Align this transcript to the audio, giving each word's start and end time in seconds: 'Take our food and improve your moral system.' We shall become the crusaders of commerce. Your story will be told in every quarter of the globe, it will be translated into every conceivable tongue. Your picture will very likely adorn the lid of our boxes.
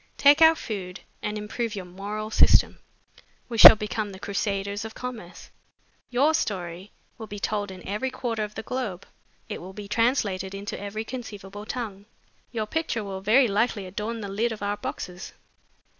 'Take 0.17 0.41
our 0.41 0.55
food 0.55 1.01
and 1.21 1.37
improve 1.37 1.75
your 1.75 1.85
moral 1.85 2.31
system.' 2.31 2.79
We 3.49 3.59
shall 3.59 3.75
become 3.75 4.09
the 4.09 4.19
crusaders 4.19 4.83
of 4.83 4.95
commerce. 4.95 5.51
Your 6.09 6.33
story 6.33 6.91
will 7.19 7.27
be 7.27 7.37
told 7.37 7.69
in 7.69 7.87
every 7.87 8.09
quarter 8.09 8.43
of 8.43 8.55
the 8.55 8.63
globe, 8.63 9.05
it 9.47 9.61
will 9.61 9.73
be 9.73 9.87
translated 9.87 10.55
into 10.55 10.81
every 10.81 11.03
conceivable 11.05 11.67
tongue. 11.67 12.07
Your 12.51 12.65
picture 12.65 13.03
will 13.03 13.21
very 13.21 13.47
likely 13.47 13.85
adorn 13.85 14.21
the 14.21 14.27
lid 14.27 14.51
of 14.51 14.63
our 14.63 14.77
boxes. 14.77 15.33